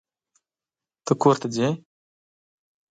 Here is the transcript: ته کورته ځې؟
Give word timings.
ته 1.05 1.13
کورته 1.21 1.47
ځې؟ 1.55 1.67